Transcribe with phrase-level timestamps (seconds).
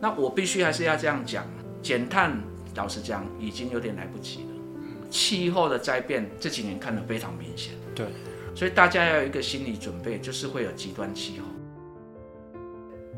[0.00, 1.44] 那我必须还是要这样讲，
[1.82, 2.38] 减碳，
[2.74, 4.48] 老实讲已经有点来不及了。
[5.08, 8.06] 气候的灾变这几年看得非常明显，对，
[8.54, 11.46] 所以大家要有一个心理准备，就是会有极端气候。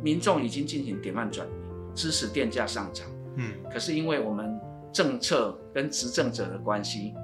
[0.03, 1.51] 民众已经进行点慢转移，
[1.95, 3.07] 支持电价上涨。
[3.37, 4.61] 嗯，可是因为我们
[4.93, 7.15] 政策跟执政者的关系，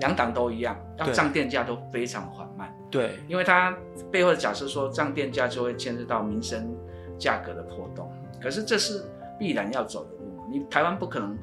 [0.00, 2.72] 两党都一样，要涨电价都非常缓慢。
[2.90, 3.76] 对，因为它
[4.12, 6.72] 背后的假设说涨电价就会牵涉到民生
[7.18, 8.09] 价格的波动，
[8.42, 9.04] 可是这是
[9.38, 10.46] 必然要走的路。
[10.50, 11.36] 你台湾不可能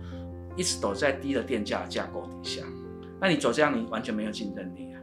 [0.55, 2.63] 一直躲在低的电价架构底下，
[3.21, 4.97] 那你走这样，你完全没有竞争力啊。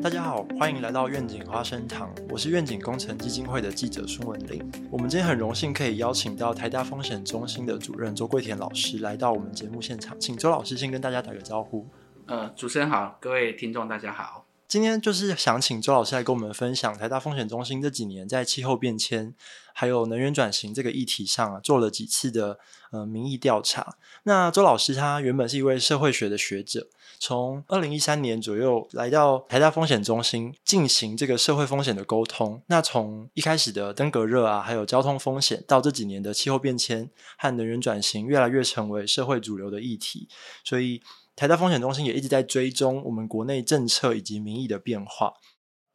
[0.00, 4.64] 大家好，欢迎来到愿景花生堂，我是愿景工程基金会的记者孙文玲。
[4.88, 11.84] 我们今天很荣幸可以邀请到台大风险中心的主任周桂田老师来到我们节目现场，请周老师先跟大家打个招呼。
[12.28, 14.44] 呃，主持人好，各位听众大家好。
[14.68, 19.34] 今天就是想请周老师来跟我们分享台大风险中心这几年在气候变迁
[19.72, 22.58] 还有能源转型这个议题上啊，做了几次的
[22.90, 23.96] 呃民意调查。
[24.24, 26.86] 那周老师他原本是一位社会学的学者，
[27.18, 32.60] 从二零一三年左右来到台大风险中心进行这个社会风险的沟通。
[32.66, 40.28] 那从一开始的登革热啊，还有交通风险，到这几年的气候变迁和能源转型，越来越成为社会主流的议题。
[40.62, 41.00] 所以
[41.38, 45.34] 台大风险中心也一直在追踪我们国内政策以及民意的变化。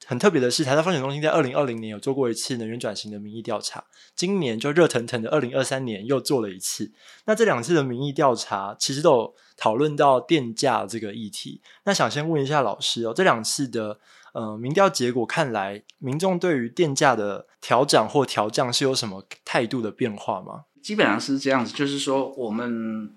[0.06, 3.84] 很特别的是，台大风险中心在二零二零年有做过一次能源转型的民意调查，
[4.16, 6.94] 今年就热腾腾的二零二三年又做了一次。
[7.26, 11.62] 那这两次的民意调查其实都有讨论到电价这个议题。
[11.84, 14.00] 那想先问一下老师哦，这两次的
[14.34, 20.64] 呃民调结果看来，民众对于电价的调涨或调降是有什么态度的变化吗？
[20.82, 23.14] 基本上是这样子，就是说我们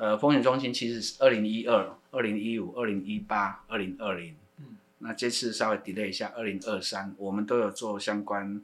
[0.00, 4.34] 呃风险中心其实是二零一二、二零一五、二零一八、二零二零，
[5.00, 8.62] 那这次稍微 delay 一下，二零二三我们都有做相关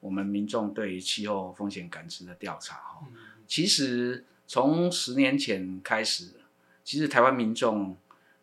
[0.00, 3.06] 我们民众对于气候风险感知的调查哈。
[3.46, 6.32] 其实从十年前开始，
[6.82, 7.96] 其实台湾民众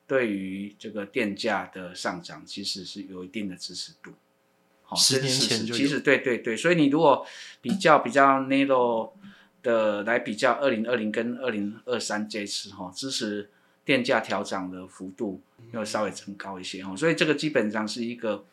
[0.08, 4.14] 对于这个电价的上涨其实是有一定的支持度。
[4.84, 7.26] 好十年前就其实对对对，所以你如果
[7.62, 9.12] 比较比较 narrow
[9.62, 13.50] 的来比较二零二零跟二零二三这次哈，支持
[13.84, 18.46] 电价调整的幅度要稍微增高一些哈，所以这个基本上是一个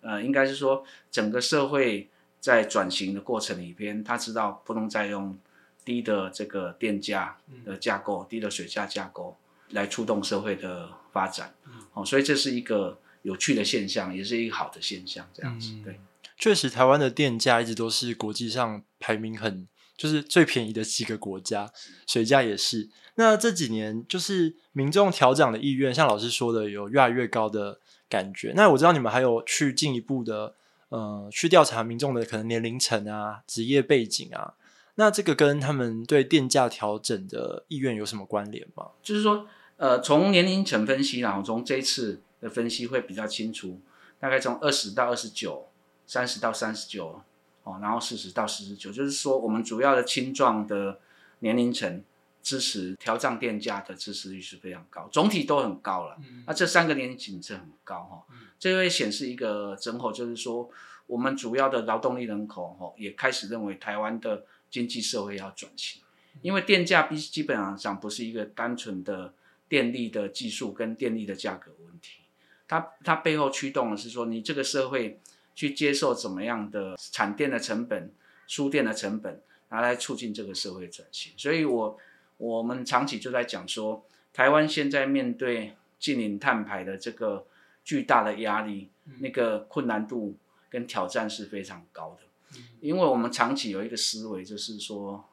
[0.00, 2.08] 呃，应该是说整个社会
[2.40, 5.38] 在转型的过程里边，他知道不能再用
[5.84, 9.36] 低的这个电价的架构、低的水价架构
[9.70, 11.54] 来触动社会的发展，
[11.92, 15.82] 哦，所以这是一个有趣的现象，也是一个好的现象，这样子嗯。
[15.82, 16.00] 对。
[16.36, 21.70] 确实，台湾的电价一直都是国际上排名很就是最便宜的几个国家，
[22.06, 22.90] 水价也是。
[23.16, 27.78] 那这几年就是民众调涨的意愿，像老师说的，有越来越高的
[28.08, 28.52] 感觉。
[28.56, 30.54] 那我知道你们还有去进一步的
[30.88, 34.54] 呃去调查民众的可能年龄层啊、职业背景啊，
[34.96, 38.88] 那这个跟他们对电价调整的意愿有什么关联吗？
[39.02, 43.80] 就是说，呃，从年龄层分析，然后从这一次的分析会比较清楚，
[44.18, 45.68] 大概从二十到二十九，
[46.06, 47.22] 三十到三十九，
[47.64, 51.00] 哦，然后四十到四十九，就是说我们主要的青壮的
[51.40, 52.02] 年龄层
[52.42, 56.16] 支持调涨电价的支持率是非常高，总体都很高了。
[56.46, 60.70] 那这三个年龄层是很高哈，这会显示一个征候，就是说
[61.06, 66.00] 我们主要的劳动力人口哈也开始认为台湾的经济社会要转型。
[66.42, 69.32] 因为电价基基本上上不是一个单纯的
[69.68, 72.22] 电力的技术跟电力的价格问题，
[72.66, 75.20] 它它背后驱动的是说你这个社会
[75.54, 78.12] 去接受怎么样的产电的成本、
[78.46, 81.32] 输电的成本，拿来促进这个社会转型。
[81.36, 81.98] 所以我
[82.36, 87.46] 我们长期就在讲说，台湾现在面对近零碳排的这个
[87.84, 90.36] 巨大的压力，那个困难度
[90.68, 95.24] 跟挑战是非常高的，因为我们长期有一个思维就是说。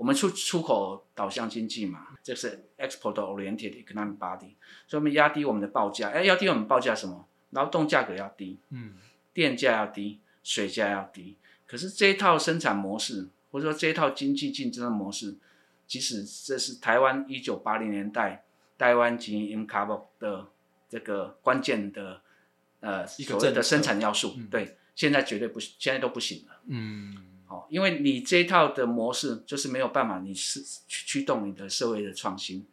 [0.00, 4.54] 我们出出口导向经济嘛，这是 export oriented economic body，
[4.86, 7.28] 所以我们压低我们的报价，哎，压低我们报价什么？
[7.50, 8.94] 劳动价格要低，嗯，
[9.40, 11.38] 电价要低，水价要低。
[11.66, 15.38] 可是这一套生产模式，或者说这一套经济竞争的模式，
[15.86, 18.44] 即使这是台湾一九八零年代
[18.76, 20.48] 台湾经营 income 的
[20.90, 22.20] 这个关键的
[22.80, 26.60] 呃所谓的生产要素，嗯对，现在绝对不，现在都不行了。
[26.66, 27.16] 嗯，
[27.48, 32.66] 哦，因为你这一套的模式就是没有办法，你是去驱动你的社会的创新，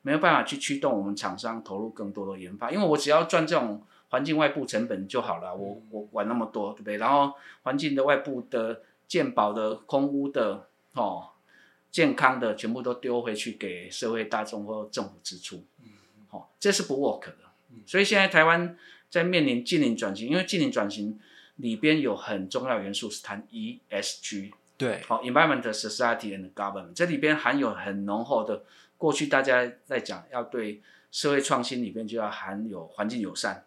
[0.00, 3.84] 没有办法去驱动我们厂商投入更多的研发，因为我只要赚这种
[4.16, 6.96] 环境外部成本就好了，我我管那么多，对不对？
[6.96, 7.34] 然后
[7.64, 11.28] 环境的外部的健保的、空污的、哦
[11.92, 15.64] 健康的，全部都丢回去给社会大众或政府支出，
[16.30, 17.36] 哦，这是不 work 的，
[17.86, 18.76] 所以现在台湾
[19.10, 21.18] 在面临近零转型，因为近零转型
[21.56, 28.64] 里边有很重要元素是谈 ESG，对，好，Environment、Society and Government，这里边含有很浓厚的，
[28.98, 33.64] 过去大家在讲要对社会创新里边就要含有环境友善，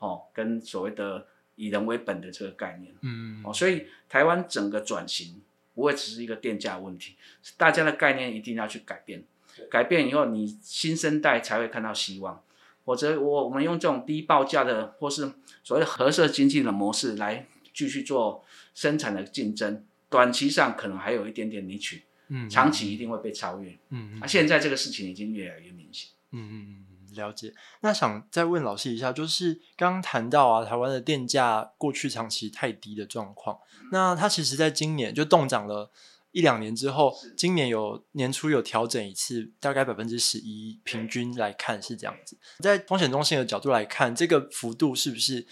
[0.00, 5.40] 哦，跟所谓的以人为本的这个概念，嗯哦，所以台湾整个转型
[5.74, 9.22] 不会只是一个电价问题，是大家的概念一定要去改变，
[9.70, 12.42] 改变以后你新生代才会看到希望，
[12.84, 15.32] 否则我我们用这种低报价的或是
[15.62, 18.44] 所谓的合社经济的模式来继续做
[18.74, 23.70] 生产的竞争，短期上可能还有一点点离取，嗯长期一定会被超越。
[23.90, 26.10] 嗯嗯啊，现在这个事情已经越来越明显。
[26.32, 27.54] 嗯嗯嗯，了解。
[27.80, 33.58] 那想再问老师一下，就是刚刚谈到啊，台湾的电价过去长期太低的状况，
[33.92, 35.90] 那它其实在今年就动涨了
[36.32, 42.36] 一两年之后，今年有年初有调整一次，大概百分之十一，平均来看是这样子。
[42.60, 45.44] 在风险中心的角度来看，这个幅度是不是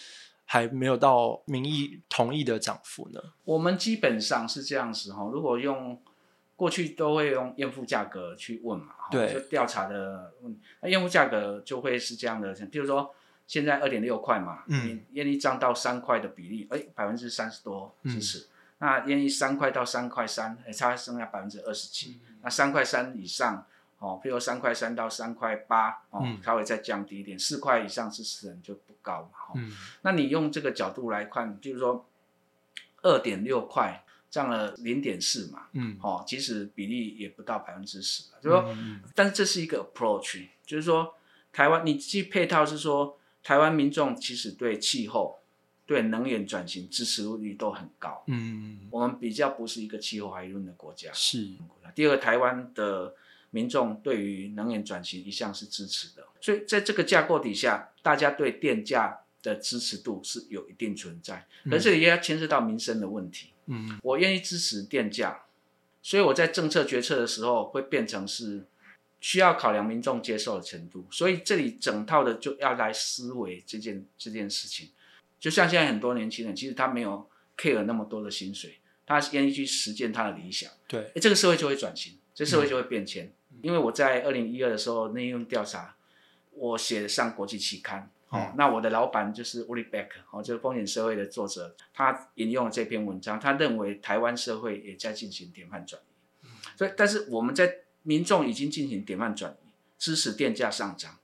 [0.44, 3.20] 还没有到民意同意的涨幅呢？
[3.44, 6.00] 我们基本上是这样子哈，如果用
[6.58, 9.32] 过去都会用验付价格去问嘛，哈对。
[9.32, 13.14] 就调查的问，那验付价格就会是这样的，比如说
[13.46, 14.88] 现在二点六块嘛，嗯。
[14.88, 18.10] 你验一涨到三块的比例，哎，百分之三十多嗯。
[18.10, 22.38] 支持，那愿意三块到三块三，哎，差剩下百分之二十七，嗯。
[22.42, 23.64] 那三块三以上。
[24.00, 26.40] 哦，譬如三块三到三块八，哦，嗯。
[26.42, 29.72] 稍微再降低一点，四块以上支持人就不高嘛，哦，嗯。
[30.02, 32.04] 那你用这个角度来看，就是说
[33.02, 41.14] 二点六块涨了零点四嘛，嗯，哦，其实比例也不到百分之十，就是说，嗯但是这是一个 approach，就是说
[41.52, 45.38] 台湾你既配套是说台湾民众其实对气候、
[45.86, 51.10] 对能源转型支持率都很高，嗯，我们比较不是一个气候怀疑论的国家。
[51.14, 51.52] 是，
[51.94, 53.14] 第二个，台湾的
[53.50, 63.52] 民众对于能源转型一向是支持的，所以在这个架构底下，大家对电价的支持度是有一定存在，可是这里也要牵涉到民生的问题。
[63.52, 63.57] 嗯
[64.02, 65.42] 我愿意支持电价，
[66.02, 68.66] 所以我在政策决策的时候会变成是
[69.20, 74.90] 需要考量民众接受的程度，所以这里整套的就要来思维这件这件事情。
[75.38, 80.70] 就像现在很多年轻人，其实他没有 care 那么多的薪水，他愿意去实践他的理想。
[80.86, 83.32] 对，诶这个社会就会转型，这社会就会变迁。
[83.62, 85.96] 因为我在二零一二的时候内用调查，
[86.52, 88.10] 我写上国际期刊。
[88.56, 96.48] 那我的老板就是 Uli Beck，哦，就是风险社会的作者，他引用了这篇文章，他认为台湾社会也在进行典范转移。
[96.76, 101.16] 所以，但是我们在民众已经进行典范转移，支持电价上涨。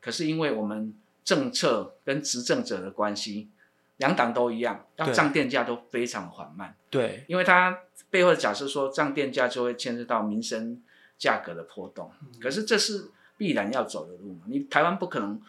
[0.00, 0.94] 可是因为我们
[1.24, 3.50] 政策跟执政者的关系，
[3.96, 6.76] 两党都一样，要对涨电价都非常缓慢。
[6.88, 10.82] 对，因为他背后的假设说涨电价就会牵涉到民生
[11.18, 12.10] 价格的波动，
[12.40, 15.40] 可是这是必然要走的路嘛，你台湾不可能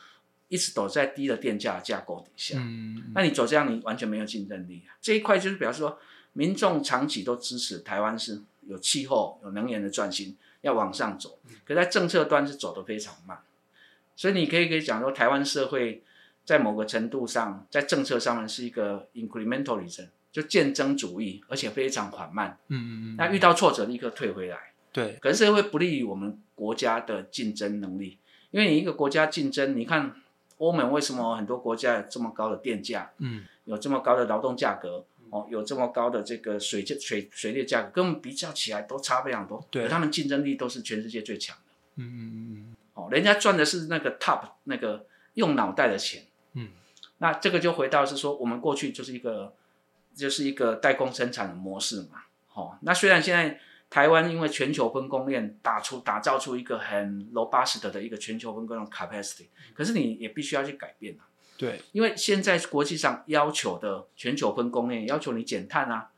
[0.50, 4.96] 一直躲在低的电价架构底下，嗯那你走这样你完全没有竞争力啊。
[5.02, 6.00] 这一块就是表示说，
[6.34, 13.40] 民众长期都支持台湾是有气候、有能源的转型要往上走，可在政策端是走得非常慢，
[14.16, 16.04] 所以你可以可以讲说，台湾社会
[16.46, 22.58] 在某个程度上，在政策上面是一个 incrementalism，就渐增主义，而且非常缓慢。
[22.70, 24.58] 嗯嗯嗯，那遇到挫折立刻退回来，
[24.94, 28.18] 对，可是这会不利于我们国家的竞争能力，
[28.52, 30.16] 因为你一个国家竞争，你看
[30.58, 33.46] 欧盟为什么很多国家有这么高的电价，嗯。
[33.66, 39.90] 有这么高的劳动价格，哦，有这么高的这个水价水水利价格，跟我们比较起来都差非常多，对。
[39.90, 46.70] 他们竞争力都是全世界最强的，嗯嗯嗯哦，人家赚的是那个 top 那个用脑袋的钱，嗯。
[47.18, 49.54] 那这个就回到是说，我们过去就是一个
[50.16, 61.24] 就是一个代工生产的模式嘛，哦，那虽然现在台湾因为全球分工链打出打造出一个很 robust 的一个全球分工链 capacity，可是你也必须要去改变啊，
[61.58, 66.10] 对，因为现在国际上要求的全球分工链要求你减碳啊，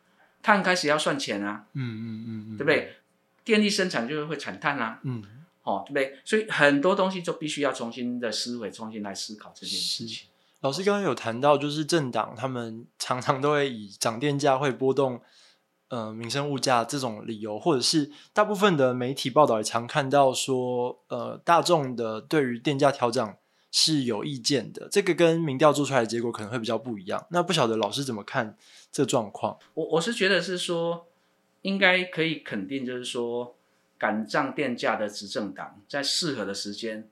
[0.41, 2.71] 碳开始要算钱啊，嗯嗯嗯嗯，对不？
[2.71, 2.95] 对？
[3.43, 5.23] 电力生产就是会产碳啊，嗯，
[5.61, 6.19] 哦，对不对？
[6.25, 10.27] 所以很多东西就必须要重新的思维，重新来思考这件事情。
[10.61, 15.21] 老师刚刚有谈到，就是政党他们常常都会以涨电价会波动。
[15.89, 23.35] 呃，民生物价这种理由，或者是大部分的媒体报道也常看到说，呃，大众的对于电价调整
[23.71, 27.25] 是有意见的，这个跟民调做出来的结果可能会比较不一样。
[27.31, 28.55] 那不晓得老师怎么看
[28.91, 29.57] 这状况？
[29.73, 31.07] 我我是觉得是说，
[31.63, 33.55] 应该可以肯定，就是说，
[33.97, 37.09] 敢涨电价的执政党在适合的时间、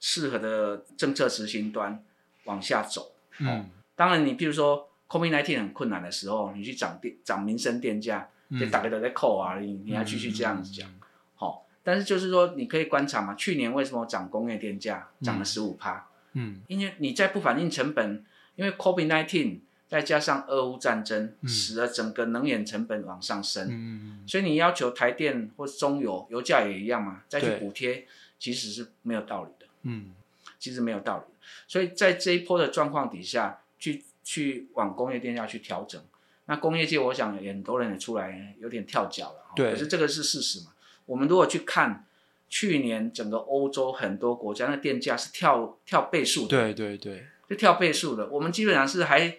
[0.00, 2.04] 适合的政策执行端
[2.44, 3.12] 往下走。
[3.38, 8.60] 嗯，当然，你譬如说 COVID-19 很困难的时候，你去涨电、涨民生电价，嗯。
[8.60, 10.88] 就大家都在扣啊，你你还继续这样子讲，
[11.34, 16.06] 好、但是就是说，你可以观察嘛，去年为什么涨工业电价涨了十五趴？
[16.34, 16.60] 嗯。
[16.66, 18.24] 因为你在不反映成本，
[18.56, 21.48] 因为 COVID-19 再加上俄乌战争，嗯。
[21.48, 28.06] 使得整个能源成本往上升，嗯所以你要求台电或中油油价也一样嘛，再去对补贴，
[28.38, 30.12] 其实是没有道理的，嗯。
[30.58, 31.24] 其实没有道理。
[31.68, 35.98] 所以在这一波的状况底下，去去往工业电价去调整，
[36.44, 40.72] 那工业界我想也很多人也出来有点跳脚了，对可是这个是事实嘛。
[41.06, 42.04] 我们如果去看
[42.50, 48.26] 去年整个欧洲很多国家那电价是跳跳倍数的，对对对，就跳倍数的。
[48.28, 49.38] 我们基本上是还，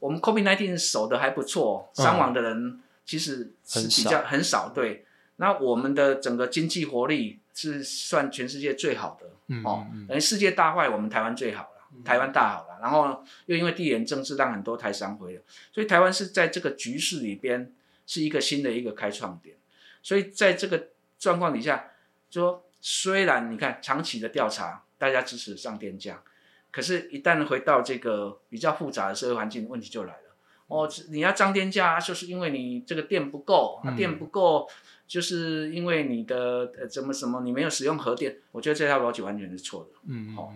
[0.00, 4.72] 我们 COVID-19 守的还不错，嗯伤亡的人其实是比较很少。
[4.74, 12.73] 对，那我们的整个经济活力是算全世界最好的、嗯哦嗯，等于世界大坏，我们台湾最好了，台湾大好了。
[12.84, 15.40] 然后又因为地缘政治让很多台商回了，
[15.72, 17.72] 所以台湾是在这个局势里边
[18.06, 19.56] 是一个新的一个开创点。
[20.02, 20.88] 所以在这个
[21.18, 21.92] 状况底下，
[22.28, 26.22] 就说虽然你看长期的调查，大家支持上电价，
[26.70, 30.36] 可是，一旦回到这个比较复杂的社会环境，问题就来了。
[30.66, 34.68] 哦，你要涨电价，就是因为你这个电不够，电不够，
[35.06, 38.40] 就是因为你的呃怎么什么，你没有使用核电。
[38.52, 39.98] 我觉得这套逻辑完全是错的。
[40.06, 40.52] 嗯好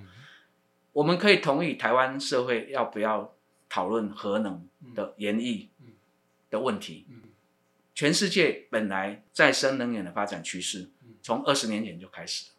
[0.98, 3.32] 我们可以同意台湾社会要不要
[3.68, 5.68] 讨论核能的研议
[6.50, 7.06] 的问题。
[7.94, 10.88] 全世界本来再生能源的发展趋势，
[11.22, 12.50] 从二十年前就开始。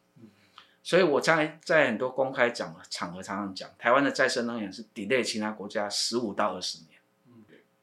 [0.81, 7.01] 所以我在在很多公开讲场合常常讲，台湾的再生能源是 delay 其他国家十五到二十年。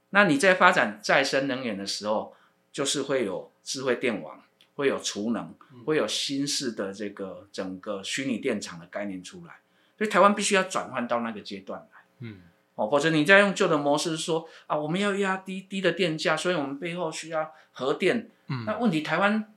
[0.09, 2.35] 那你在发展再生能源的时候，
[2.73, 4.43] 就是会有智慧电网，
[4.75, 9.57] 会有储能，会有新式的这个整个虚拟电厂的概念出来。
[9.97, 12.00] 所以台湾必须要转换到那个阶段来。
[12.21, 12.41] 嗯
[12.76, 18.29] 哦，否则你再用旧的模式说啊，我们要压低低的电价，所以我们背后需要核电。
[18.49, 19.50] 嗯，那问题台湾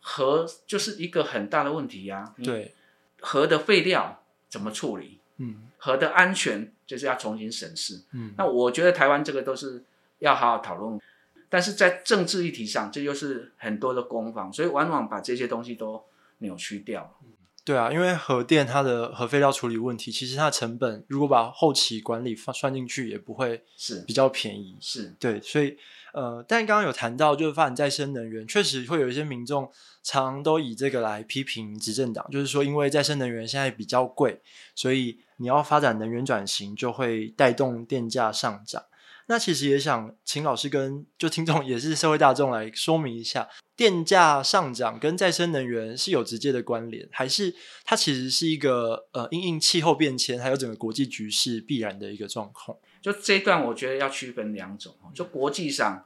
[0.00, 2.72] 核就是一个很大的问题呀、你对，
[3.20, 5.18] 核的废料怎么处理？
[5.38, 8.02] 嗯核的安全就是要重新审视。
[8.12, 9.82] 嗯那我觉得台湾这个都是
[10.20, 11.00] 要好好讨论，
[11.48, 16.04] 但是在政治议题上，这就是很多的攻防，所以往往把这些东西都
[16.38, 17.18] 扭曲掉。
[17.64, 24.76] 对啊，因为核电它的核废料处理问题，其实它的成本如果把后期管理放算进去，也不会是比较便宜。
[24.80, 25.78] 是，对，所以
[26.12, 29.70] 呃，但刚刚有谈到，就是发展再生能源，确实会有一些民众
[30.02, 34.42] 常都以这个来批评执政党，就是说，因为再生能源现在比较贵，
[34.74, 38.84] 所以你要发展能源转型，就会带动电价上涨。
[39.26, 47.54] 那其实也想请老师跟就听众也是社会大众来说明一下，电价上涨跟再生能源是有直接的关联，还是
[47.84, 52.76] 它其实是一个呃因应气候变迁还有整个国际局势必然的一个状况？
[53.00, 56.04] 就这一段，我觉得要区分两种哦，就国际上，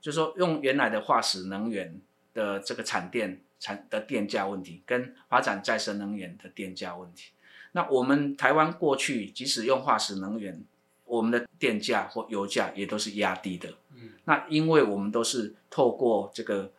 [0.00, 2.00] 就说用原来的化石能源
[2.34, 7.32] 的这个产电产的电价问题，跟发展再生能源的电价问题。
[7.72, 10.64] 那我们台湾过去即使用化石能源，
[11.10, 13.74] 我们的电价或油价也都是压低的。
[13.96, 16.72] 嗯，那因为我们都是透过这个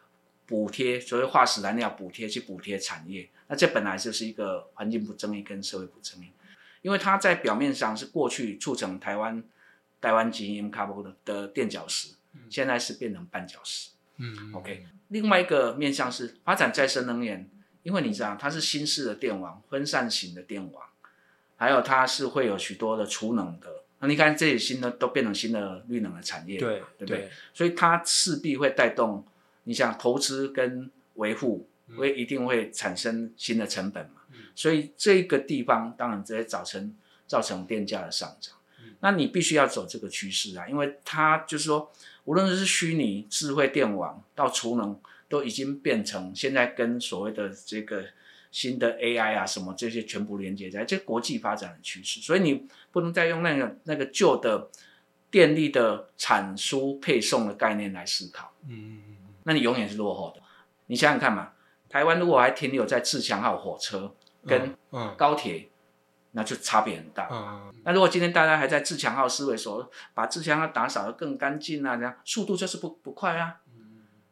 [0.46, 6.32] 补贴，所谓化石燃料补贴去补贴产业，那这本来就是一个环境不正义跟社会不正义，
[6.82, 9.44] 因为它在表面上是过去促成台湾
[10.00, 12.16] 台湾基因 carbon 的的垫脚石，
[12.50, 13.92] 现在是变成绊脚石。
[14.18, 17.50] 嗯 OK，另外一个面向是发展再生能源，
[17.84, 20.86] 因为你知道它是新式的电网，分散型的电网，
[21.58, 23.81] 还有它是会有许多的储能的。
[24.02, 27.30] 那你看这些新的都变成新的绿能的产业，对对不对？
[27.54, 29.26] 所以它势必会带动，
[29.64, 34.22] 你想投资跟维护，会一定会产生新的成本嘛。
[34.56, 36.94] 所以这个地方当然直接造成
[37.28, 38.56] 造成电价的上涨。
[39.04, 41.92] 那你必须要走这个趋势啊，因为它就是说，
[42.26, 48.06] 无论是虚拟智慧电网到储能，都已经变成现在跟所谓的这个
[48.52, 52.20] 新的 AI 啊什么这些全部连接在，这国际发展的趋势。
[52.20, 54.70] 所以你不能再用那个那个旧的
[55.30, 59.02] 电力的产输配送的概念来思考，嗯
[59.44, 60.42] 那你永远是落后的。
[60.88, 61.54] 你想想看嘛，
[61.90, 64.14] 台湾如果还停留在自强号火车
[64.46, 65.70] 跟嗯高铁，
[66.32, 67.28] 那就差别很大。
[67.32, 73.62] 嗯那如果今天大家还在自强号思维说，把自强号打扫得更干净啊，这样速度就是不不快啊。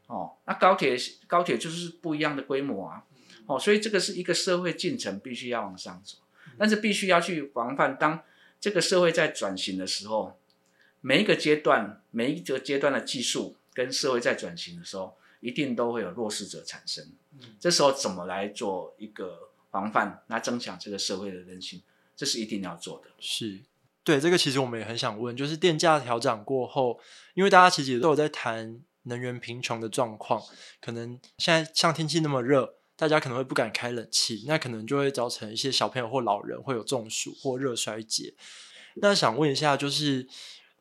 [0.05, 0.95] 哦，那高铁
[1.27, 3.03] 高铁就是不一样的规模啊。
[3.47, 6.17] 哦，所以这个是一个社会进程必须要往上走，
[6.59, 8.21] 但是必须要去防范，当
[8.59, 10.37] 这个社会在转型的时候，
[11.01, 17.11] 每一个阶段每一个阶段的技术跟社会在转型的时候，一定都会有弱势者产生。
[17.59, 21.81] 这时候怎么来做一个防范，来增强这个社会的韧性，
[22.15, 23.11] 这是一定要做的。
[23.19, 23.59] 是
[24.03, 26.99] 对这个，其实我们也很想问，就是电价调整过后，
[27.35, 30.41] 因为大家其实也都有在谈能源贫穷的状况，
[30.81, 38.33] 可能现在像天气那么热，大家可能会不敢开冷气，那可能就会造成一些小朋友或老人会有中暑或热衰竭。
[38.95, 40.27] 那想问一下，就是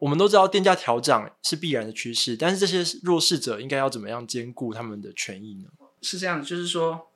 [0.01, 5.69] 我们都知道电价调涨是必然的趋势，但是这些弱势者应该要怎么样兼顾他们的权益呢？
[6.03, 7.09] 是这样，就是说，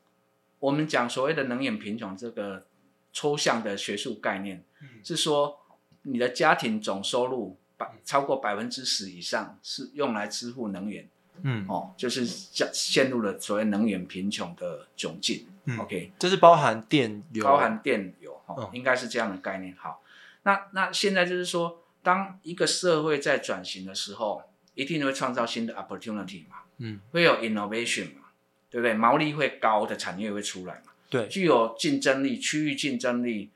[0.61, 2.67] 我们讲所谓的能源贫穷这个
[3.13, 4.65] 抽象的学术概念，
[5.03, 5.59] 是说
[6.03, 11.09] 你的家庭总收入百超过百分之十以上是用来支付能源，
[11.43, 15.47] 嗯，哦，就是陷陷入了所谓能源贫穷的窘境。
[15.65, 19.73] 嗯 OK，这是包含电油，包含电油，哦嗯，应该是这样的概念。
[19.79, 20.03] 好，
[20.43, 24.43] 那那现在就是说，当一个社会在转型的时候，
[24.75, 28.31] 一定会创造新的 opportunity 嘛，嗯，会有 innovation 嘛，
[28.69, 28.93] 对不对？
[28.93, 33.51] 毛利会高的产业会出来嘛，对，具有竞争力、区域竞争力、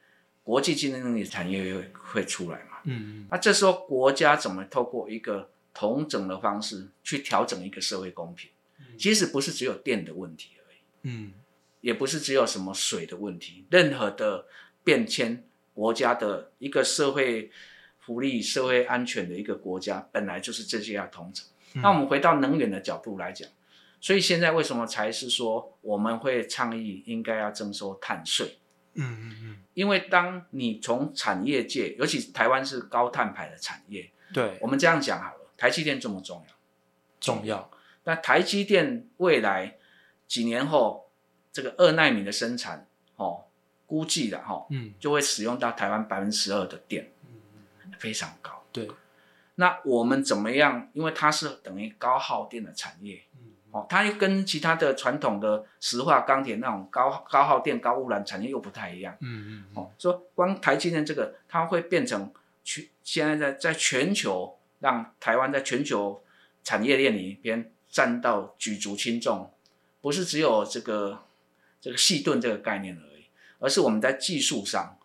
[0.44, 2.78] 国际竞争力的产业会会出来嘛。
[2.84, 8.50] 嗯嗯那这时候国家怎么透过一个同整的方式去调整一个社会公平？
[8.98, 10.76] 其实不是只有电的问题而已。
[11.02, 11.34] 嗯
[11.82, 14.46] 也不是只有什么水的问题，任何的
[14.82, 17.50] 变迁，国家的一个社会
[18.00, 21.44] 福利、社会安全的一个国家，本来就是这些要同整。
[21.74, 23.46] 嗯那我们回到能源的角度来讲，
[24.00, 28.58] 所以现在为什么才是说我们会倡议应该要征收碳税？
[28.94, 36.54] 嗯嗯嗯，因为当你从产业界，尤其台湾是高碳排的产业，对，我们这样讲好了，台积电这么重要，
[37.20, 37.70] 重要，
[38.04, 39.76] 那台积电未来
[40.26, 41.10] 几年后，
[41.52, 42.86] 这个二纳米的生产，
[43.16, 43.44] 哦，
[43.86, 44.92] 估计的哈、哦，嗯。
[44.98, 47.12] 就会使用到台湾百分之十二的电，
[47.98, 48.64] 非常高。
[48.72, 48.88] 对，
[49.54, 50.90] 那我们怎么样？
[50.92, 53.52] 因为它是等于高耗电的产业，嗯。
[53.72, 59.16] 哦，它又跟其他的传统的石化、钢铁那种高高耗电、高污染产业又不太一样。
[59.20, 62.32] 嗯嗯哦，说光台积电这个，它会变成
[62.64, 66.22] 全现在在在全球让台湾在全球
[66.62, 69.52] 产业链里边占到举足轻重，
[70.00, 71.22] 不是只有这个
[71.80, 73.24] 这个细盾这个概念而已，
[73.58, 74.98] 而是我们在技术上，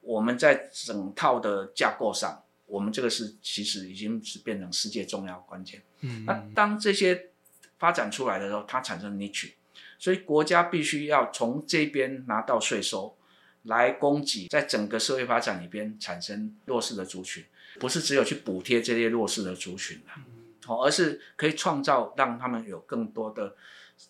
[0.00, 5.82] 我们在整套的架构上，我们这个是其实已经是变成世界重要关键。
[6.00, 6.24] 嗯。
[6.24, 7.30] 那当这些
[7.78, 9.52] 发展出来的时候，它产生 niche，
[9.98, 13.16] 所以国家必须要从这边拿到税收，
[13.64, 17.44] 来供给在整个社会发展里边产生弱势的族群，
[17.80, 20.20] 不是只有去补贴这些弱势的族群啊，
[20.66, 23.54] 哦，而是可以创造让他们有更多的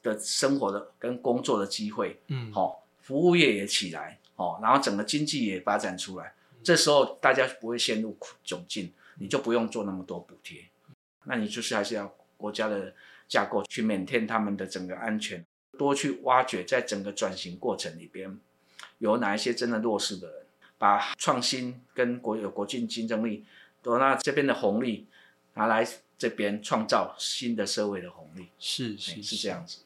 [0.03, 2.53] 的生活的跟工作的机会，嗯。
[2.53, 10.65] 好、服务业也起来，哦，然后整个经济也发展出来，这时候大家不会陷入窘境，你就不用做那么多补贴，
[11.25, 12.95] 那你就是还是要国家的
[13.29, 15.45] 架构去 maintain 他们的整个安全，
[15.77, 18.39] 多去挖掘在整个转型过程里边
[18.99, 20.42] 有哪一些真的弱势的人，
[20.83, 23.45] 把创新跟国有国际竞争力，
[23.81, 25.07] 多那这边的红利
[25.55, 25.87] 拿来
[26.19, 29.79] 这边创造新的社会的红利，哎是是是这样子。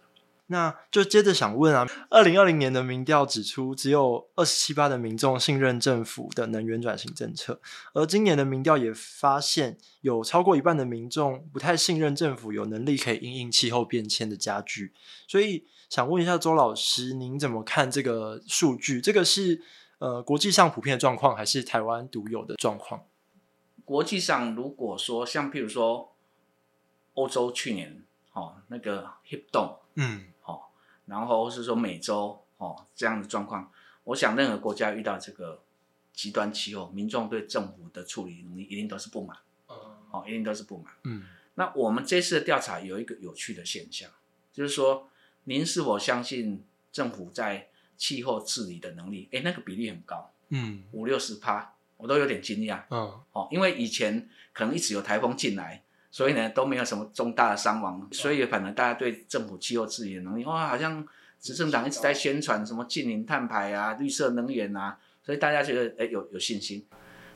[0.46, 7.60] 那就接着想问啊，二零二零年的民调指出，只有二十七八的民众信任政府的能源转型政策，
[7.92, 14.94] 而今年的民调也发现，有超过一半的民众不太信任政府有能力可以因应气候变迁的加剧。
[15.28, 19.02] 所以想问一下周老师，您怎么看这个数据？
[19.02, 19.60] 这个是
[19.98, 23.06] 呃国际上普遍的状况，还是台湾独有的状况？
[23.84, 26.12] 国际上，如果说像譬如说
[27.14, 30.62] 欧洲去年哦那个 hip 动嗯哦，
[31.06, 33.70] 然后是说美洲哦这样的状况，
[34.04, 35.62] 我想任何国家遇到这个
[36.12, 39.36] 极端气候，民众对政府的处理能力一定都是不满
[40.10, 40.92] 哦，一定都是不满。
[41.04, 41.22] 嗯
[41.54, 44.10] 那我们这次的调查有一个有趣的现象，
[44.52, 45.08] 就是说
[45.44, 49.28] 您是否相信政府在气候治理的能力？
[49.32, 52.80] 诶，那个比例很高，嗯五六十趴，我都有点惊讶。
[52.90, 61.06] 嗯哦，因为以前可能一直有台风进来，所以呢都没有什么重大的伤亡，所以反而大家对政府气候治理的能力，哇，好像
[61.40, 66.84] 执政党一直在宣传什么近零碳排啊、绿色能源啊，所以大家觉得哎有有信心。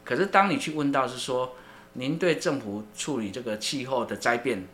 [0.02, 1.54] 可是当你去问到是说，
[1.92, 4.66] 您对政府处理这个气候的灾变，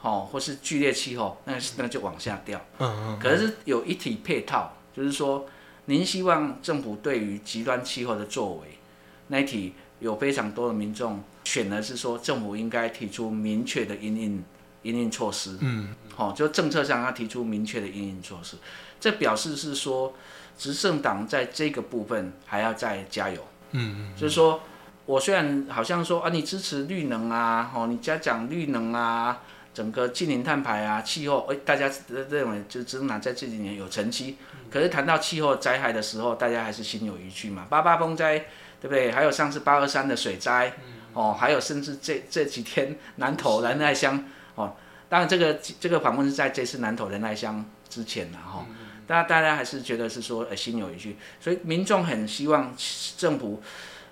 [0.00, 2.64] 哦，或是剧烈气候，那那就往下掉。
[2.78, 5.46] 嗯可是有一体配套，就是说，
[5.86, 8.78] 您希望政府对于极端气候的作为，
[9.28, 14.44] 那一题有非常多的民众选的是说，政府应该提出明确的因应
[14.82, 15.94] 因应措施，嗯。
[16.16, 18.56] 哦，就政策上要提出明确的因应措施，
[19.00, 20.12] 这表示是说，
[20.58, 24.60] 执政党在这个部分还要再加油，嗯嗯就是说。
[25.06, 29.42] 我虽然好像说啊，你支持绿能啊，哦，你加讲绿能啊，
[29.74, 34.36] 整个近零碳排啊，气候，哎，大家认为就执政党在这几年有成绩，
[34.70, 37.66] 可是谈到气候灾害的时候，大家还是心有余悸嘛。
[37.68, 38.38] 八八风灾，
[38.80, 39.10] 对不对？
[39.10, 40.72] 还有上次八二三的水灾，
[41.12, 44.76] 哦，还有甚至这这几天南投仁爱乡，哦，
[45.08, 48.66] 当然这个这个访问是在这次南投仁爱乡之前了哈、哦，
[49.06, 52.72] 大家大家还是觉得是说呃心有余悸，所以民众很希望
[53.18, 53.60] 政府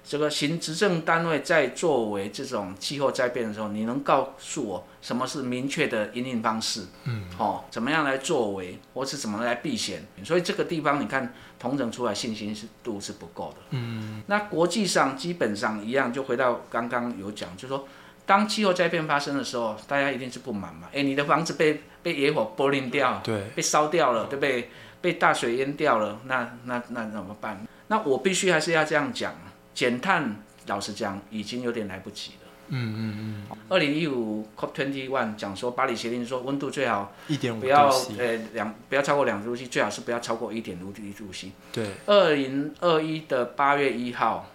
[0.04, 6.86] 这个行执政单位在作为这种气候灾变的时候，你能告诉我什么是明确的营运方式？
[7.04, 10.06] 嗯，哦，怎么样来作为，或是怎么来避险？
[10.24, 13.62] 所以这个地方你看，同整出来信心是度是不够的。
[13.70, 17.86] 嗯，那国际上基本上一样，就回到刚刚有讲，就是说。
[18.26, 20.86] 当气候灾变发生的时候，大家一定是不满嘛？
[20.92, 24.70] 哎，你的房子被被野火剥林掉，对，被烧掉了，对不对？
[25.00, 27.66] 被大水淹掉了，那那那怎么办？
[27.86, 29.34] 那我必须还是要这样讲，
[29.72, 32.37] 减碳，老实讲，已经有点来不及了。
[32.68, 33.56] 嗯嗯嗯。
[33.68, 41.52] 二零一五 COP twenty one 讲说，巴黎协定说温度最好一点五不要呃两不要超过两度 C，最好是不要超过一点五度 C。
[41.72, 41.86] 对。
[42.06, 44.50] 二零二一的八月一号，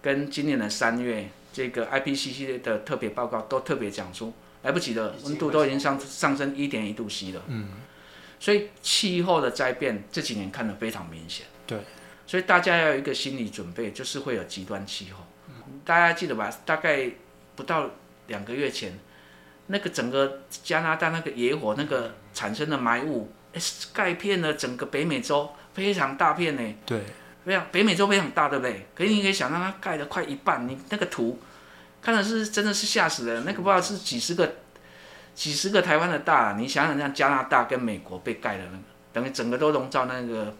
[0.00, 1.28] 跟今年的三月。
[1.56, 4.30] 这个 IPCC 的特别报告都特别讲出，
[4.62, 7.40] 来不及了，温度都已经上上升一点一度 C 了。
[7.46, 7.68] 嗯，
[8.38, 11.46] 所以气候的灾变这几年看得非常明显。
[11.66, 11.78] 对，
[12.26, 15.24] 所以大家要有一个心理准备，就是会有极端气候。
[15.82, 16.54] 大家记得吧？
[16.66, 17.10] 大概
[17.56, 17.90] 不到
[18.28, 18.96] 两个月前，
[19.66, 23.32] 那个整个加拿大那个野火那个产生的霾雾，
[23.92, 26.74] 盖遍了整个北美洲，非常大片呢。
[26.86, 27.02] 对。
[27.46, 28.84] 非常北美洲非常大，对不对？
[28.92, 31.38] 可是你可以想象它盖了快一半，你那个图
[32.02, 33.44] 看的是真的是吓死人。
[33.44, 34.56] 那个不知道是几十个、
[35.32, 40.52] 几十个台湾的大，你想想像加拿大跟美国被盖的那个，等于整个都笼罩那个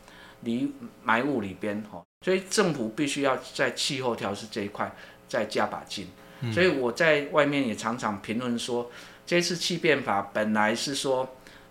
[0.43, 0.73] 离
[1.05, 2.05] 霾雾里边哦。
[2.25, 4.89] 所以政府必须要在气候调试这一块
[5.27, 6.07] 再加把劲。
[6.53, 8.91] 所以我在外面也常常评论说，
[9.27, 11.29] 这次气变法本来是说。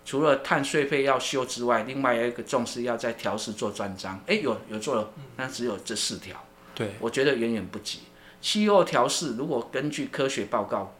[0.08, 4.22] 除了碳税费要修之外，另外有一个重视要在调试做专章。
[4.28, 6.40] 哎，有有做了，但只有这四条。
[6.76, 8.02] 对，我觉得远远不及。
[8.40, 10.94] 气候调试如果根据科学报告，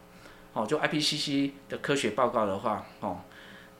[0.51, 3.21] 哦，就 IPCC 的科学报告的话，哦，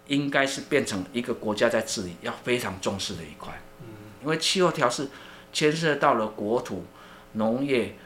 [0.08, 3.54] 应该是变成一个国家在治理要非常重视的一块。
[3.82, 3.88] 嗯，
[4.22, 5.10] 因为气候调试
[5.52, 6.86] 牵涉到了国土、
[7.34, 7.98] 农业、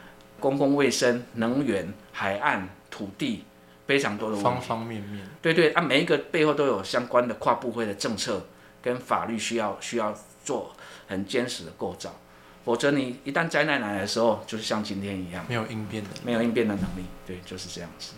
[0.42, 3.46] 公共卫生、能源、海岸、土地。
[3.88, 8.48] 非常多的方方面面，对对，啊，每一个背后都有相关的跨部会的政策
[8.82, 10.74] 跟法律需要需要做
[11.10, 12.16] 很坚实的构造，
[12.64, 18.14] 否则你一旦灾难来的时候，就是像今天一样，没有应变的，没有应变的能力，对，就是这样子。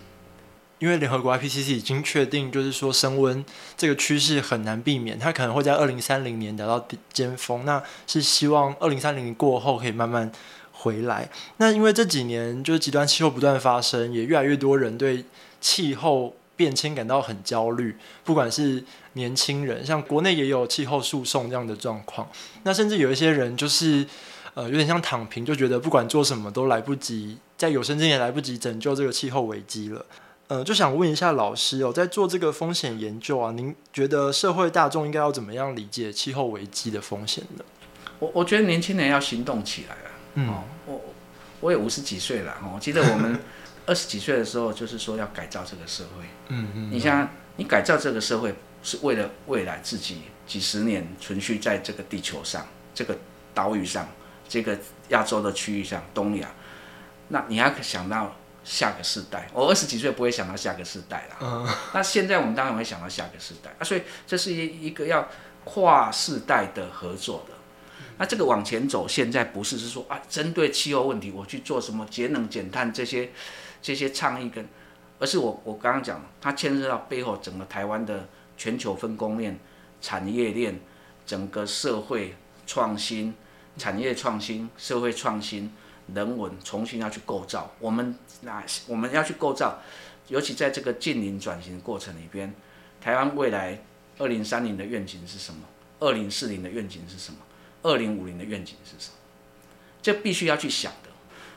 [0.78, 3.44] 因为联合国 IPCC 已经确定，就是说升温
[3.76, 10.30] 这个趋势很难避免，它可能会在二零三零年达到尖峰，那是希望二零三零年过后可以慢慢
[10.84, 11.28] 回来。
[11.56, 15.24] 那因为这几年就是极端气候不断发生，也越来越多人对。
[15.66, 22.28] 气候变迁感到很焦虑，不管是年轻人，像国内也有气候诉讼这样的状况。
[22.64, 24.06] 那甚至有一些人就是，
[24.52, 30.04] 呃，有点像躺平，就觉得不管做什么都来不及，在有生之年来不及拯救这个气候危机了。
[30.48, 37.64] 呃，就想问一下老师哦，在做这个风险研究啊，您觉得社会大众应该要怎么样理解气候危机的风险呢？
[38.18, 40.10] 我我觉得年轻人要行动起来了。
[40.34, 41.00] 嗯，我
[41.60, 43.38] 我也五十几岁了，我记得我们。
[43.86, 46.24] 二十几岁的时候，就是说要改造这个社会。
[46.48, 46.90] 嗯嗯。
[46.90, 53.14] 你像你改造这个社会，是为了未来自己几十年存续在这个地球上、这个
[53.52, 54.08] 岛屿上、
[54.48, 54.78] 这个
[55.10, 56.48] 亚洲的区域上、东亚。
[57.28, 59.50] 那你要想到下个世代。
[59.52, 61.36] 我二十几岁不会想到下个世代啦。
[61.42, 61.68] 嗯。
[61.92, 65.28] 那现在我们当然会想到下个世代啊，所以这是一一个要
[65.64, 67.53] 跨世代的合作的。
[68.18, 73.30] 那这个往前走，现在不是是说啊，针对气候问题，我去做什么节能减碳这些。
[73.86, 74.66] 这些倡议跟，
[75.18, 79.60] 而是我我刚刚讲，它牵涉到背后整个台湾的全球分工链、
[80.00, 80.80] 产业链、
[81.26, 82.34] 整个社会
[82.66, 83.34] 创新、
[83.76, 85.70] 产业创新、社会创新、
[86.14, 87.70] 人文重新要去构造。
[87.78, 89.78] 我们那我们要去构造，
[90.28, 92.54] 尤其在这个近邻转型过程里边，
[93.02, 93.78] 台湾未来
[94.16, 95.60] 二零三零的愿景是什么？
[96.00, 97.36] 二零四零的愿景是什么？
[97.84, 99.16] 二零五零的愿景是什么？
[100.02, 101.10] 这必须要去想的。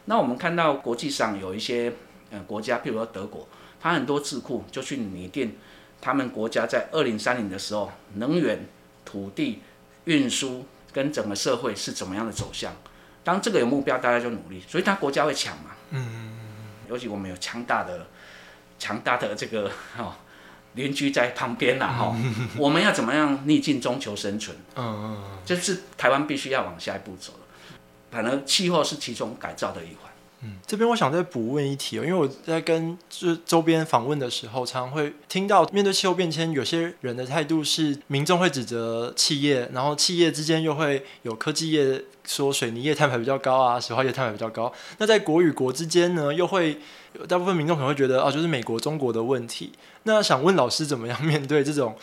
[0.06, 1.92] 那我们看到国际上有一些。
[2.30, 3.48] 呃，国家，譬如说德国，
[3.80, 5.56] 它很多智库就去拟定
[6.02, 8.66] 他们国家在二零三零的时候，能源、
[9.06, 9.62] 土地、
[10.04, 12.76] 运输跟整个社会是怎么样的走向。
[13.24, 15.72] 当这个有目标，大家就努力，所以它国家会抢嘛。
[15.92, 16.58] 嗯嗯嗯
[16.90, 18.08] 尤其我们有强大的、
[18.78, 20.18] 强大的这个哈
[20.78, 22.16] 邻居在旁边呐哈，
[22.58, 24.56] 我们要怎么样逆境中求生存？
[24.76, 25.38] 嗯嗯嗯。
[25.46, 27.40] 这是台湾必须要往下一步走的。
[28.10, 30.10] 反而气候是其中改造的一环。
[30.42, 44.72] 嗯，这边我想再补问一题哦，因为我在跟就周边访问的时候，常常会听到面对气候变迁，有些人的态度是民众会指责企业，然后企业之间又会有科技业说水泥业碳排比较高啊，石化业碳排比较高。
[45.00, 46.80] 那在国与国之间呢，又会
[47.26, 49.72] 大部分民众可能会觉得啊，就是美国、中国的问题。
[50.04, 51.96] 那想问老师，怎么样面对这种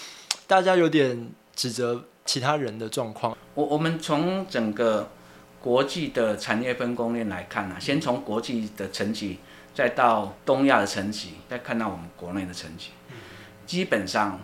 [0.46, 3.36] 大家有点指责其他人的状况？
[3.54, 5.10] 我我们从整个
[5.60, 9.38] 国际的产业分工链来看呢、先从国际的层级，
[9.74, 12.90] 再到东亚的层级，再看到我们国内的层级。
[13.66, 14.40] 基本上，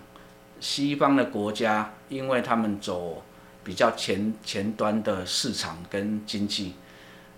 [0.61, 3.23] 西方的国家，因为他们走
[3.63, 6.75] 比较前前端的市场跟经济，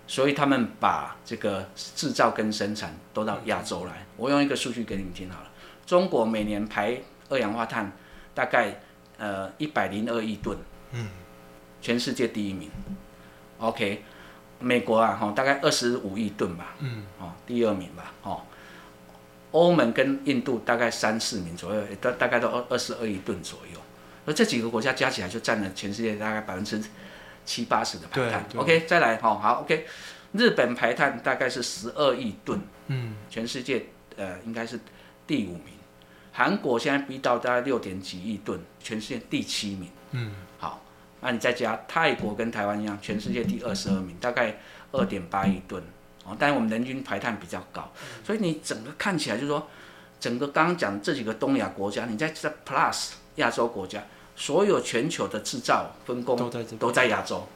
[0.05, 4.05] 所以他们把这个制造跟生产都到亚洲来。
[4.17, 5.49] 我用一个数据给你们听好了，
[5.85, 7.91] 中国每年排二氧化碳
[8.33, 8.79] 大概
[9.17, 10.57] 呃一百零二亿吨，
[10.91, 11.07] 嗯，
[11.81, 12.69] 全世界第一名。
[13.59, 14.03] OK，
[14.59, 18.41] 美国啊哈大概二十五亿吨吧，嗯，哦第二名吧，哦。
[19.51, 23.79] 欧盟跟印度大概三四名左右，也大大概都二二十二亿吨左右，
[24.25, 26.81] 而这几个国家加起来就占了全世界大概百分之
[27.45, 28.45] 七八十的排碳。
[28.55, 29.85] OK，再来哈，好 OK，
[30.31, 33.85] 日本排碳大概是十二亿吨，嗯，全世界
[34.17, 34.79] 呃应该是
[35.27, 35.73] 第五名。
[36.31, 39.89] 韩国现在逼到大概六点几亿吨，全世界第七名。
[40.11, 40.81] 嗯，好，
[41.21, 44.57] 那你再加泰国跟台湾一样，全世界第二十二名，大概
[44.91, 45.83] 二点八亿吨。
[46.25, 47.91] 哦，但是我们人均排碳比较高，
[48.23, 49.67] 所以你整个看起来就是说，
[50.21, 54.01] 整个刚刚讲这几个东亚国家，你在这 Plus 亚洲国家，
[54.43, 57.47] 所有全球的制造分工都在都在亚洲。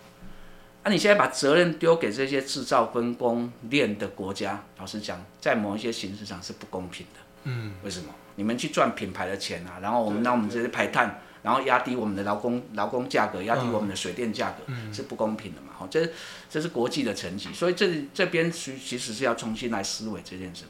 [0.85, 7.19] 那、你现在把责任丢给这些制造分工链的国家，老实讲，在某一些形式上是不公平的。
[7.43, 8.05] 嗯，为什么？
[8.35, 15.73] 你们去赚品牌的钱啊，然后我们让我们这些排碳，然后压低我们的劳工劳工价格，压低我们的水电价格，是不公平的嘛？
[15.77, 16.09] 好，这
[16.49, 20.63] 这是国际的层级，所以这这边其其实是要重新来思维这件事。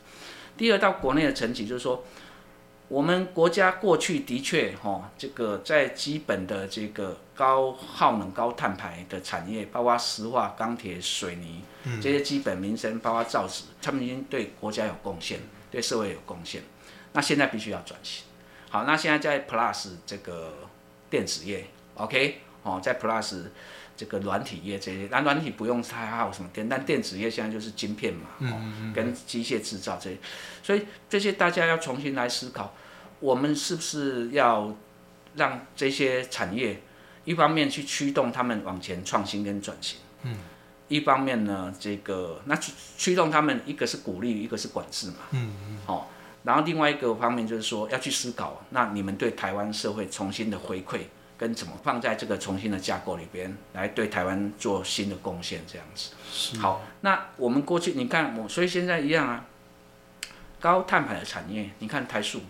[0.57, 2.03] 第二，到国内的层级，就是说，
[2.89, 11.61] 我们国家过去的确哈，这个在基本的这个高耗能、高碳排的产业，包括石化、钢铁、水泥
[12.01, 16.61] 这些基本民生，包括造纸，他们已经对国家有贡献，对社会有贡献。
[17.11, 18.23] 那现在必须要转型。
[18.69, 20.53] 好，那现在在 Plus 这个
[21.09, 23.43] 电子业，OK，哦，在 Plus
[23.97, 30.17] 这个软体业这些，那软体不用太耗什么电，但电子业现在就是晶片嘛，哦，跟机械制造这些，
[30.61, 32.73] 所以这些大家要重新来思考，
[33.19, 34.73] 我们是不是要
[35.35, 36.81] 让这些产业
[37.25, 40.37] 一方面去驱动他们往前创新跟转型，嗯，
[40.87, 46.09] 一方面呢，这个那驱驱动他们，一个是鼓励，一个是管制嘛，嗯嗯，好、
[46.43, 50.99] 然后另外一个方面就是说要去思考，那你们对台湾社会重新的回馈，
[51.37, 56.57] 跟怎么放在这个重新的架构里边，来对台湾做新的贡献，这样子。
[56.57, 59.45] 好，那我们过去你看我，所以现在一样啊，
[60.59, 62.41] 高碳排的产业，你看台塑，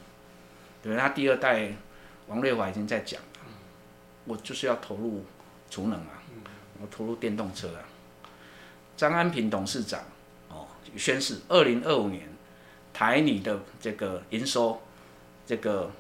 [0.82, 1.02] 对吧？
[1.02, 1.74] 他第二代
[2.28, 3.28] 王瑞华已经在讲了，
[4.24, 5.26] 我就是要投入
[5.70, 6.24] 储能啊，
[6.82, 7.84] 我投入电动车啊。
[8.96, 10.02] 张安平董事长
[10.50, 12.28] 哦宣誓，二零二五年
[12.94, 14.82] 台泥的这个营收，
[15.46, 15.92] 这个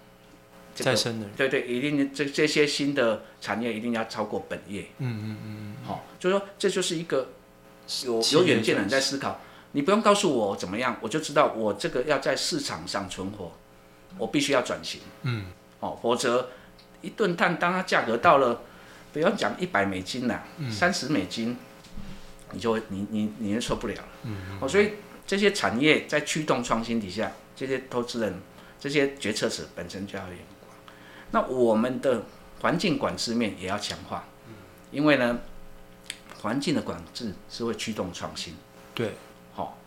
[0.78, 4.86] 这个再生能源，对对，一定这这些新的产业一定要超过本业。
[5.00, 7.30] 嗯嗯嗯好、就是说这就是一个
[8.06, 9.42] 有有远见的人在思考。
[9.72, 13.52] 你不用告诉我怎么样，我就知道我这个要在市场上存活，
[14.20, 15.02] 我必须要转型。
[15.24, 15.46] 嗯，
[15.80, 16.52] 哦，否则
[17.02, 18.62] 一顿碳当它价格到了，
[19.12, 21.58] 不要讲一百美金啦，嗯三十、美金，
[22.52, 24.08] 你就会你你你就受不了了。
[24.24, 24.92] 嗯哦，所以
[25.26, 28.40] 这些产业在驱动创新底下，这些投资人、
[28.80, 30.34] 这些决策者本身就要有。
[31.32, 32.24] 那我们的
[32.62, 34.24] 环境管制面也要强化，
[34.92, 35.40] 因为呢，
[36.42, 38.56] 环境的管制是会驱动创新。
[38.96, 39.14] 对，
[39.54, 39.78] 好、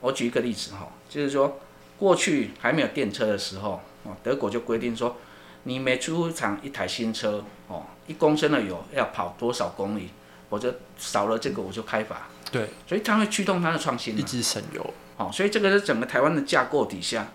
[0.00, 1.58] 我举一个例子哈、就是说
[1.98, 5.16] 过去还没有电车的时候，哦，德国就规定说，
[5.64, 10.10] 你每出厂一台新车，哦，一公升的油要跑多少公里，
[10.48, 12.28] 我就少了这个我就开罚。
[12.52, 14.18] 对，所以它会驱动它的创新。
[14.18, 17.28] 一直省油，好、所以这个是整个台湾的架构底下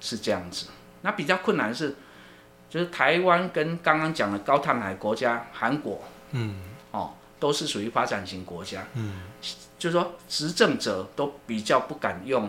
[0.00, 0.66] 是这样子。
[1.02, 1.96] 那比较困难是，
[2.70, 6.54] 就是台湾跟刚刚讲的高碳排国家韩国，嗯，
[6.92, 9.22] 哦，都是属于发展型国家，嗯，
[9.76, 12.48] 就是说执政者都比较不敢用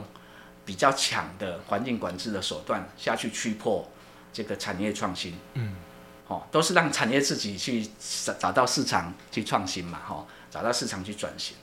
[0.63, 3.89] 比较强的环境管制的手段下去驱破
[4.31, 5.75] 这个产业创新，嗯，
[6.27, 7.85] 哦，都是让产业自己去
[8.25, 11.57] 找找到市场去创新嘛，哈、哦，找到市场去转型。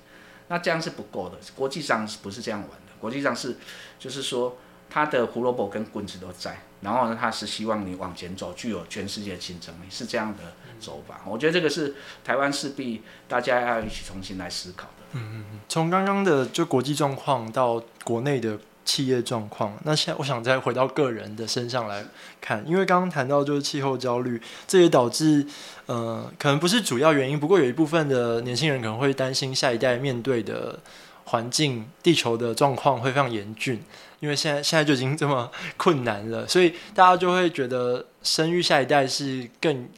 [0.48, 2.92] 那这样是不够的，国际上是不是这样玩的？
[2.98, 3.56] 国际上是，
[3.98, 4.56] 就是说，
[4.90, 11.20] 它的胡萝卜跟棍子都在，然后呢，它是希望你往前走，具有全世界竞争力，是这样的走法。
[11.26, 15.04] 我觉得这个是台湾势必大家要一起重新来思考的。
[15.12, 22.04] 嗯嗯嗯从刚刚的就国际状况到国内的企业状况，那现在我想再回到个人的身上来
[22.40, 25.46] 看，因为刚刚谈到就是气候焦虑，这也导致
[25.84, 30.78] 呃可能不是主要原因，不过有一部分的年轻人可能会担心下一代面对的
[31.28, 33.82] 环境、地球的状况会非常严峻，
[34.20, 39.88] 因为现在现在就已经这么困难了，所以大家就会觉得生育下一代是更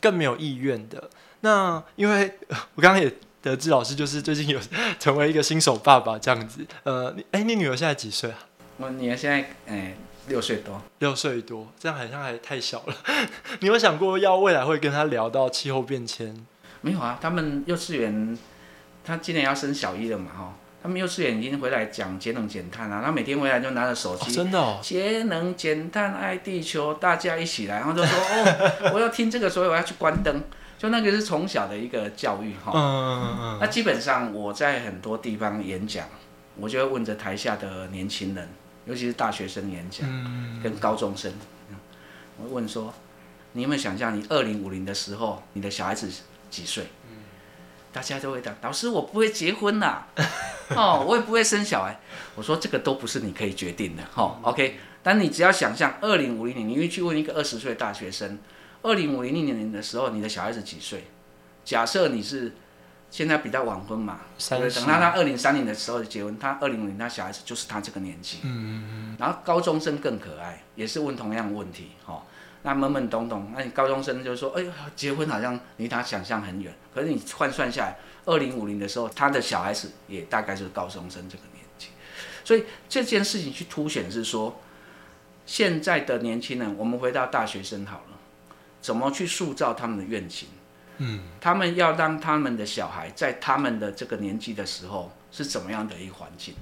[0.00, 1.10] 更没有意愿的。
[1.40, 2.32] 那因为
[2.74, 3.12] 我刚刚也
[3.42, 4.58] 得知老师就是最近有
[4.98, 6.64] 成为一个新手爸爸这样子。
[6.84, 8.38] 呃，哎，你女儿现在几岁啊？
[8.78, 9.96] 我女儿现在哎
[10.28, 12.94] 六岁多，六岁多，这样好像还太小了。
[13.60, 16.46] 你有想过要未来会跟她聊到气候变迁？
[16.80, 18.38] 没有啊，他们幼稚园，
[19.04, 20.54] 他今年要升小一了嘛，哈。
[20.80, 30.40] 他们幼稚园已经回来讲节能减碳啊，他每天回来就拿着手机，真的，节能减碳爱地球，大家一起来，然后就说哦， 我要听这个，所以我要去关灯，
[30.78, 32.70] 就那个是从小的一个教育哈。
[32.74, 33.58] 嗯嗯嗯。
[33.60, 36.06] 那基本上我在很多地方演讲，
[36.56, 38.48] 我就会问着台下的年轻人，
[38.86, 40.08] 尤其是大学生演讲，
[40.62, 41.32] 跟高中生，
[42.38, 42.94] 我会问说，
[43.52, 46.08] 你有没有想象你二零五零的时候，你的小孩子
[46.48, 46.86] 几岁？
[47.90, 50.04] 大家都会讲，老师我不会结婚呐，
[50.76, 51.98] 哦，我也不会生小孩。
[52.34, 54.78] 我说这个都不是你可以决定的，哈，OK。
[55.02, 58.38] 但你只要想象二零五零年，你会去问一个二十岁大学生，
[58.82, 61.04] 二零五零年的时候，你的小孩子几岁？
[61.64, 62.52] 假设你是
[63.10, 68.38] 现在比较晚婚嘛，对，等到他二零三零的时候结婚，他二零五零他小孩子就是他这个年纪。
[68.42, 69.16] 嗯嗯嗯。
[69.18, 72.22] 然后高中生更可爱，也是问同样的问题，哈。
[72.62, 76.74] 那懵懵懂懂，那你高中生就说，哎呦，结婚好像离他想象很远。
[76.92, 81.88] 可是你换算下来，二零五零的时候，他的小孩子也大概就是高中生这个年纪。
[82.44, 84.60] 所以这件事情去凸显是说，
[85.46, 88.18] 现在的年轻人，我们回到大学生好了，
[88.80, 90.48] 怎么去塑造他们的愿景？
[90.98, 96.54] 嗯，他们要让他们的小孩在他们的这个年纪的时候是怎么样的一个环境？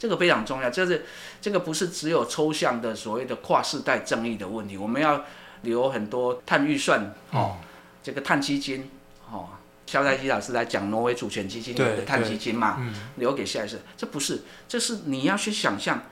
[0.00, 1.04] 这个非常重要，就是
[1.42, 5.22] 这个不是只有抽象的所谓的跨世代正义的问题，我们要
[5.60, 7.58] 留很多碳预算哦，
[8.02, 8.90] 这个碳基金
[9.30, 9.50] 哦，
[9.84, 12.82] 肖代基老师来讲挪威主权基金的碳基金嘛，
[13.16, 16.02] 留给下一次，这不是，这是你要去想象，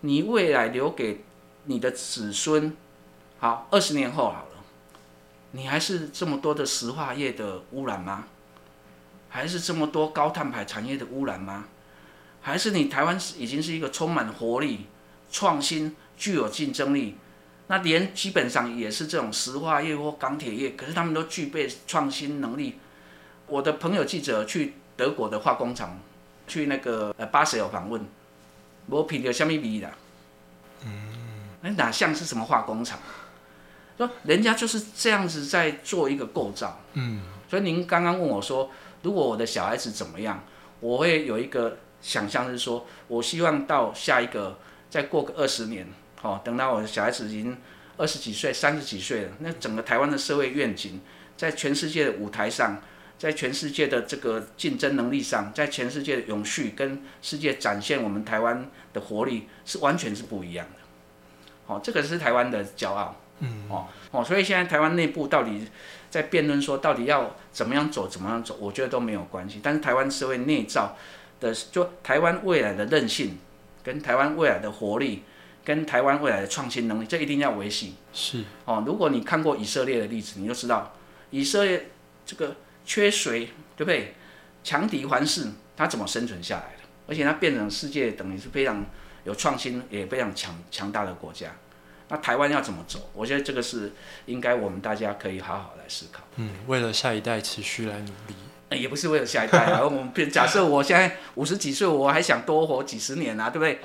[0.00, 1.22] 你未来留给
[1.64, 2.74] 你的子孙，
[3.38, 4.64] 好，二十年后好了，
[5.50, 8.24] 你还是这么多的石化业的污染吗？
[9.28, 11.66] 还是这么多高碳排产业的污染吗？
[12.40, 14.86] 还是你台湾已经是一个充满活力、
[15.30, 17.16] 创新、具有竞争力，
[17.66, 22.78] 那连基本上也是这种石化业或钢铁业，可是他们都具备创新能力。
[23.46, 26.00] 我的朋友记者去德国的化工厂，
[26.46, 28.06] 去那个呃巴塞尔访问，
[28.86, 29.90] 我品着虾米比的，
[30.86, 30.90] 嗯，
[31.60, 32.98] 那哪像是什么化工厂？
[33.98, 37.20] 说人家就是这样子在做一个构造，嗯，
[37.50, 38.70] 所以您刚刚问我说，
[39.02, 40.42] 如果我的小孩子怎么样，
[40.80, 41.76] 我会有一个。
[42.00, 44.58] 想象是说，我希望到下一个，
[44.88, 45.86] 再过个二十年，
[46.22, 47.58] 哦，等到我的小孩子已经
[47.96, 51.00] 二十几岁、三十几岁了，那整个台湾的社会愿景，
[51.36, 52.80] 在全世界的舞台上，
[53.18, 60.80] 在全世界的这个竞争能力上，在全世界的永续跟世界展现我们台湾的活力，是完全是不一样的。
[61.66, 63.16] 哦，这个是台湾的骄傲。
[63.40, 63.64] 嗯。
[63.68, 65.66] 哦哦，所以现在台湾内部到底
[66.08, 69.60] 在辩论说，到底要怎么样走，怎么样走，我觉得都没有关系。
[69.60, 70.96] 但是台湾社会内造。
[71.40, 73.38] 的就台湾未来的韧性，
[73.82, 75.22] 跟台湾未来的活力，
[75.64, 77.94] 跟台湾未来的创新能力，这一定要维系。
[78.12, 80.94] 是哦，如果你看过以色列的例子，你就知道
[81.30, 81.90] 以色列
[82.26, 84.14] 这个缺水，对不对？
[84.64, 85.46] 强敌环视，
[85.76, 86.82] 它怎么生存下来的？
[87.06, 88.84] 而且它变成世界等于是非常
[89.24, 91.54] 有创新，也非常强强大的国家。
[92.08, 93.10] 那台湾要怎么走？
[93.14, 93.92] 我觉得这个是
[94.26, 96.22] 应该我们大家可以好好来思考。
[96.36, 98.34] 嗯，为了下一代持续来努力。
[98.70, 103.80] 也不是为了下一代啊， 我们假设我现在五十几岁，我还想多活几十年啊，对不对？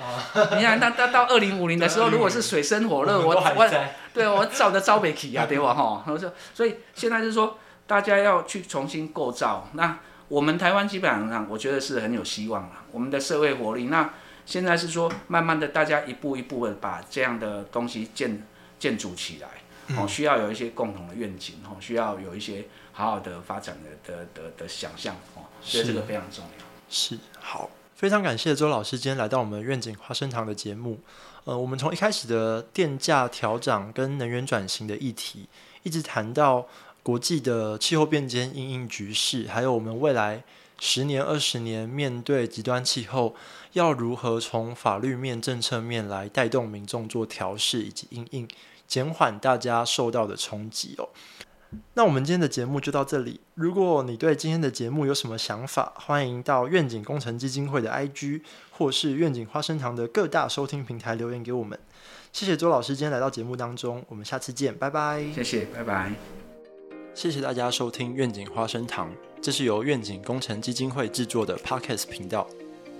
[0.58, 3.70] 你看，那到到二零五零的时候， 如果是水深火热，我我
[4.12, 5.72] 对我照着招北起啊，对吧？
[5.72, 9.68] 哈，我说，所以现在是说，大家要去重新构造。
[9.72, 12.70] 那我们台湾基本上，我觉得是很有希望了。
[12.92, 14.10] 我们的社会活力，那
[14.44, 18.46] 现在是说，慢慢的，大家一步一步的把这样的东西建
[18.78, 19.48] 建筑起来。
[19.96, 22.66] 哦，需要有一些共同的愿景，哦，需要有一些。
[22.96, 26.64] 好好的发展的的的的想象哦，所以这个非常重要。
[26.88, 31.00] 是好，非常感谢周老师今天来到我们愿景花生堂的节目。
[31.42, 35.46] 呃，我们从一开始的电价调涨跟能源转型的议题，
[35.82, 36.66] 一直谈到
[37.02, 40.44] 国际的气候变迁、应应局势，还有我们未来
[40.78, 43.34] 十年、二十年面对极端气候，
[43.72, 48.48] 要如何从法律面、政策面来带动民众做调试以及应应，
[48.86, 51.08] 减缓大家受到的冲击哦。
[51.94, 53.40] 那我们今天的节目就到这里。
[53.54, 61.78] 如果你对今天的节目有什么想法，欢迎到愿景工程基金会的 IG 或是愿景花生堂的各大收听平台留言给我们。
[62.32, 65.24] 谢谢周老师今天来到节目当中，我们下次见，拜拜。
[65.34, 66.12] 谢谢，拜拜。
[67.14, 69.08] 谢谢大家收听愿景花生堂，
[69.40, 72.46] 这是由愿景工程基金会制作的 Podcast 频道。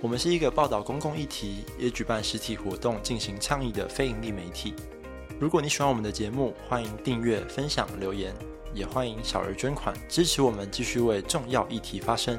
[0.01, 4.73] 我们是一个报道公共议题，也举办实体活动进行倡议的非盈利媒体。
[5.37, 8.33] 如果你喜欢我们的节目，欢迎订阅、分享、留言。
[8.75, 12.37] 也欢迎小额捐款支持我们继续为重要议题发声。